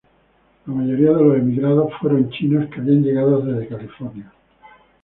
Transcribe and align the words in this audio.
La 0.65 0.73
mayoría 0.73 1.11
de 1.11 1.23
los 1.23 1.37
emigrados 1.37 1.93
fueron 2.01 2.23
los 2.23 2.31
chinos 2.31 2.67
que 2.71 2.79
habían 2.81 3.03
llegado 3.03 3.39
desde 3.41 3.67
California. 3.67 4.33